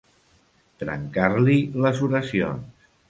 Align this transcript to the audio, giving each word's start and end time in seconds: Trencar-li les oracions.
Trencar-li 0.83 1.59
les 1.85 2.01
oracions. 2.09 2.89